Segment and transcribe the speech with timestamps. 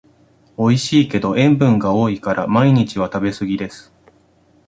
[0.57, 3.93] おいしいけど塩分が多いから毎日は食べすぎです